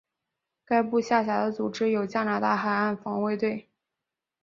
[0.65, 3.69] 该部下辖的组织有加拿大海岸防卫队。